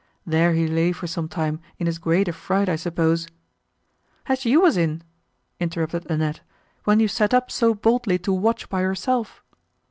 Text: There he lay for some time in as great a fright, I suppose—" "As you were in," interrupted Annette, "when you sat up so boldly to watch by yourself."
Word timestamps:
There 0.25 0.53
he 0.53 0.65
lay 0.67 0.93
for 0.93 1.05
some 1.05 1.27
time 1.27 1.59
in 1.77 1.87
as 1.87 1.99
great 1.99 2.27
a 2.27 2.33
fright, 2.33 2.67
I 2.67 2.75
suppose—" 2.75 3.27
"As 4.25 4.45
you 4.45 4.61
were 4.63 4.69
in," 4.79 5.03
interrupted 5.59 6.09
Annette, 6.09 6.41
"when 6.85 6.99
you 6.99 7.07
sat 7.07 7.35
up 7.35 7.51
so 7.51 7.75
boldly 7.75 8.17
to 8.17 8.33
watch 8.33 8.67
by 8.67 8.81
yourself." 8.81 9.43